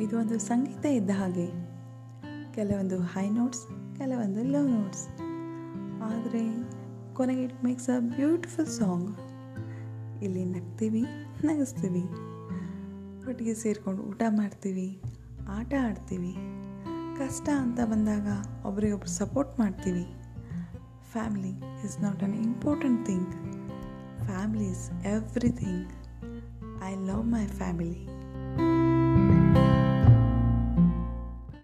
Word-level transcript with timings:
ಇದು 0.00 0.18
ಒಂದು 0.18 0.38
ಸಂಗೀತ 0.38 0.84
ಇದ್ದ 0.84 1.10
ಹಾಗೆ. 1.10 1.68
ಕೆಲವೊಂದು 2.54 3.00
ಹೈ 3.00 3.30
ನೋಟ್ಸ್ 3.30 3.96
ಕೆಲವೊಂದು 3.98 4.44
ಲೋ 4.44 4.66
ನೋಟ್ಸ್ 4.66 5.08
ಆದರೆ, 6.02 6.70
ಕೊನೆಗೆ 7.14 7.42
it 7.42 7.64
makes 7.64 7.88
a 7.88 8.00
beautiful 8.00 8.66
song 8.66 9.16
ಇಲ್ಲಿ 10.22 10.44
ನಗ್ತೀವಿ, 10.44 11.02
ನಗಿಸ್ತೀವಿ. 11.44 12.02
ಒಟ್ಟಿಗೆ 13.28 13.54
ಸೇರಿಕೊಂಡು 13.54 14.02
ಊಟ 14.02 14.22
ಮಾಡ್ತೀವಿ, 14.28 15.02
ಆಟ 15.48 15.74
ಆಡ್ತೀವಿ. 15.82 16.36
ಕಷ್ಟ 17.18 17.48
ಅಂತ 17.56 17.80
ಬಂದಾಗ 17.84 18.26
ಒಬ್ರಿಗೊಬ್ರು 18.66 19.08
ಸಪೋರ್ಟ್ 19.08 19.60
ಮಾಡ್ತೀವಿ. 19.60 20.06
Family 21.12 21.84
is 21.84 22.02
not 22.02 22.22
an 22.22 22.34
important 22.34 23.06
thing 23.06 23.30
family 24.26 24.64
is 24.64 24.90
everything 24.90 25.88
I 26.84 27.06
love 27.06 27.24
my 27.24 27.46
family 27.46 28.06